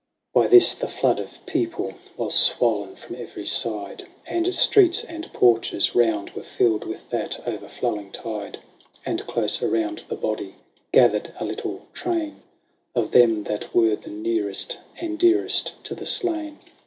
[0.33, 4.07] By this the flood of people was swollen from every side.
[4.25, 8.57] And streets and porches round were filled with that o'erflowing tide;
[9.05, 10.55] And close around the body
[10.91, 12.41] gathered a little train
[12.95, 16.57] Of them that were the nearest and dearest to the slain.